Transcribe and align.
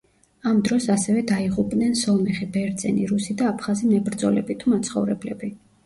ამ 0.51 0.61
დროს 0.67 0.87
ასევე 0.93 1.23
დაიღუპნენ 1.33 1.93
სომეხი, 2.01 2.49
ბერძენი, 2.57 3.07
რუსი 3.15 3.39
და 3.43 3.49
აფხაზი 3.53 3.95
მებრძოლები 3.95 4.61
თუ 4.63 4.77
მაცხოვრებლები. 4.79 5.57